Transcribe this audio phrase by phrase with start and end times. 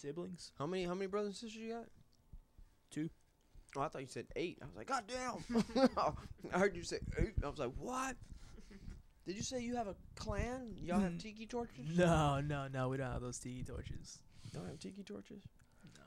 [0.00, 0.52] Siblings.
[0.58, 1.84] How many how many brothers and sisters you got?
[2.90, 3.10] Two.
[3.76, 4.58] Oh, I thought you said eight.
[4.62, 5.88] I was like, God damn.
[6.54, 7.34] I heard you say eight.
[7.44, 8.16] I was like, what?
[9.26, 10.74] Did you say you have a clan?
[10.82, 11.20] Y'all have Mm.
[11.22, 11.96] tiki torches?
[11.96, 12.88] No, no, no.
[12.88, 14.18] We don't have those tiki torches.
[14.52, 15.44] Y'all have tiki torches?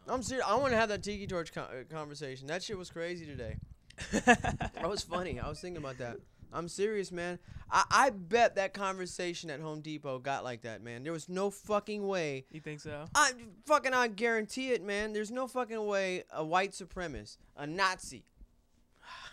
[0.08, 0.14] No.
[0.16, 0.46] I'm serious.
[0.48, 2.48] I want to have that tiki torch con- uh, conversation.
[2.48, 3.58] That shit was crazy today.
[4.26, 5.40] That was funny.
[5.40, 6.18] I was thinking about that.
[6.54, 7.40] I'm serious, man.
[7.72, 11.04] I, I bet that conversation at Home Depot got like that, man.
[11.04, 12.46] There was no fucking way.
[12.52, 13.06] you think so?
[13.16, 13.32] I
[13.66, 15.14] fucking I guarantee it, man.
[15.14, 18.24] There's no fucking way a white supremacist, a Nazi,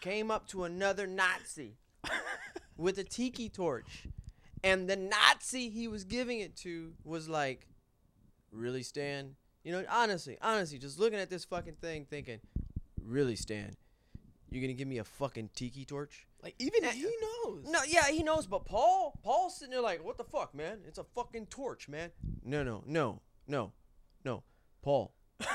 [0.00, 1.76] came up to another Nazi
[2.76, 4.06] with a tiki torch,
[4.64, 7.66] and the Nazi he was giving it to was like,
[8.50, 9.36] "Really, Stan?
[9.62, 12.40] You know, honestly, honestly, just looking at this fucking thing, thinking,
[13.04, 13.74] really, Stan,
[14.50, 17.66] you're gonna give me a fucking tiki torch?" Like even he knows.
[17.68, 20.78] No, yeah, he knows, but Paul, Paul's sitting there like, what the fuck, man?
[20.86, 22.10] It's a fucking torch, man.
[22.44, 23.72] No, no, no, no,
[24.24, 24.42] no,
[24.82, 25.12] Paul.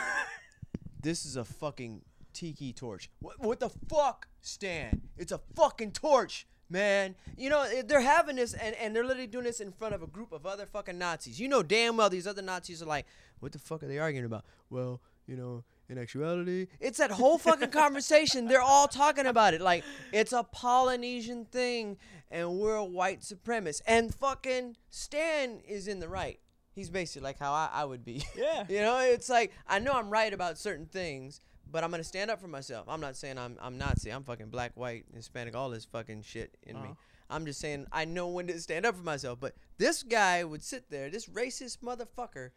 [1.01, 2.01] this is a fucking
[2.33, 3.09] tiki torch.
[3.19, 5.01] What, what the fuck, Stan?
[5.17, 7.15] It's a fucking torch, man.
[7.35, 10.07] You know they're having this, and and they're literally doing this in front of a
[10.07, 11.39] group of other fucking Nazis.
[11.39, 13.07] You know damn well these other Nazis are like,
[13.39, 14.45] what the fuck are they arguing about?
[14.69, 15.63] Well, you know.
[15.87, 18.47] In actuality, it's that whole fucking conversation.
[18.47, 21.97] They're all talking about it like it's a Polynesian thing,
[22.31, 23.81] and we're a white supremacist.
[23.85, 26.39] And fucking Stan is in the right.
[26.73, 28.23] He's basically like how I, I would be.
[28.35, 28.65] Yeah.
[28.67, 31.39] you know, it's like I know I'm right about certain things,
[31.71, 32.87] but I'm gonna stand up for myself.
[32.89, 34.09] I'm not saying I'm I'm Nazi.
[34.09, 36.89] I'm fucking black, white, Hispanic, all this fucking shit in me.
[36.89, 36.93] Uh-huh.
[37.29, 39.39] I'm just saying I know when to stand up for myself.
[39.39, 42.49] But this guy would sit there, this racist motherfucker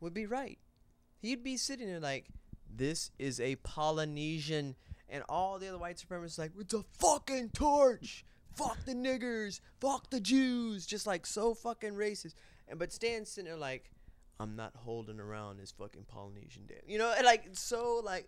[0.00, 0.58] would be right.
[1.18, 2.26] He'd be sitting there like,
[2.74, 4.76] this is a Polynesian,
[5.08, 8.24] and all the other white supremacists like, it's a fucking torch.
[8.54, 9.60] Fuck the niggers.
[9.80, 10.86] Fuck the Jews.
[10.86, 12.34] Just like so fucking racist.
[12.68, 13.90] And but Stan's sitting there like,
[14.40, 16.78] I'm not holding around this fucking Polynesian damn.
[16.86, 18.26] You know, and like so like,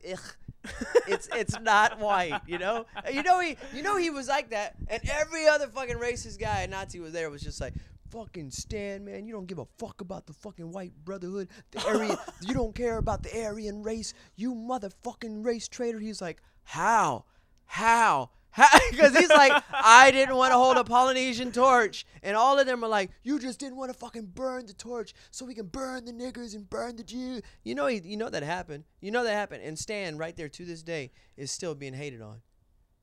[1.06, 2.40] it's it's not white.
[2.46, 5.96] You know, you know he you know he was like that, and every other fucking
[5.96, 7.74] racist guy and Nazi was there was just like.
[8.14, 12.16] Fucking Stan, man, you don't give a fuck about the fucking white brotherhood, the Aryan.
[12.42, 15.98] you don't care about the Aryan race, you motherfucking race traitor.
[15.98, 17.24] He's like, how,
[17.66, 18.30] how,
[18.92, 22.84] because he's like, I didn't want to hold a Polynesian torch, and all of them
[22.84, 26.04] are like, you just didn't want to fucking burn the torch so we can burn
[26.04, 27.42] the niggers and burn the Jews.
[27.64, 28.84] You know, you know that happened.
[29.00, 32.22] You know that happened, and Stan right there to this day is still being hated
[32.22, 32.42] on,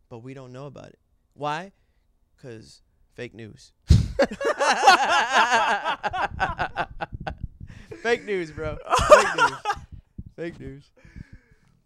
[0.08, 1.00] but we don't know about it.
[1.34, 1.74] Why?
[2.42, 2.82] Cause
[3.14, 3.74] fake news.
[8.04, 8.78] Fake news, bro.
[9.10, 9.52] Fake news.
[10.36, 10.84] Fake news.